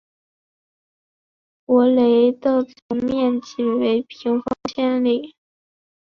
[1.67, 4.43] 博雷的总面积为平方
[4.75, 5.35] 公里。